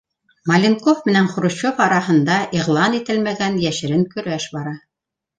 [0.51, 4.73] Маленков менән Хрущев араһында иғлан ителмәгән йәшерен көрәш бара.